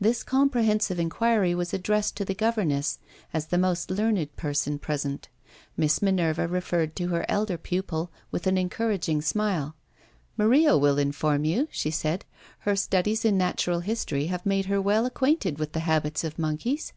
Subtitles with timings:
[0.00, 2.98] This comprehensive inquiry was addressed to the governess,
[3.32, 5.28] as the most learned person present.
[5.76, 9.76] Miss Minerva referred to her elder pupil with an encouraging smile.
[10.36, 12.24] "Maria will inform you," she said.
[12.66, 16.92] "Her studies in natural history have made her well acquainted with the habits of monkeys."